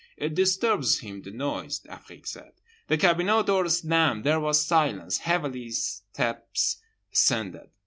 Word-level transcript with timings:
"It 0.17 0.33
disturbs 0.33 0.97
him, 1.01 1.21
the 1.21 1.29
noise," 1.29 1.81
Afrique 1.87 2.25
said. 2.25 2.53
The 2.87 2.97
cabinot 2.97 3.45
door 3.45 3.69
slammed. 3.69 4.23
There 4.23 4.39
was 4.39 4.59
silence. 4.65 5.19
Heavily 5.19 5.69
steps 5.69 6.77
ascended. 7.13 7.69